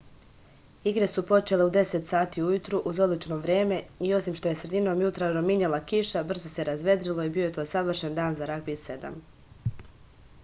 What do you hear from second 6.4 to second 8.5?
se razvedrilo i bio je to savršen dan za